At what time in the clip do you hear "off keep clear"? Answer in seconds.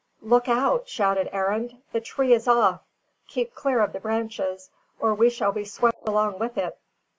2.47-3.81